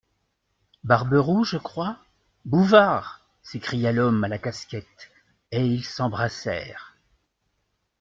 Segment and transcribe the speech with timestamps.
[0.83, 1.99] Barberou, je crois?
[2.43, 3.21] Bouvard!
[3.43, 5.11] s'écria l'homme à la casquette,
[5.51, 6.95] et ils s'embrassèrent.